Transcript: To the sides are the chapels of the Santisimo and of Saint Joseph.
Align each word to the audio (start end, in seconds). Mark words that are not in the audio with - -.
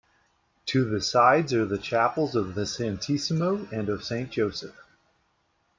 To 0.65 0.83
the 0.83 0.99
sides 0.99 1.53
are 1.53 1.63
the 1.67 1.77
chapels 1.77 2.33
of 2.33 2.55
the 2.55 2.63
Santisimo 2.65 3.71
and 3.71 3.87
of 3.87 4.03
Saint 4.03 4.31
Joseph. 4.31 4.75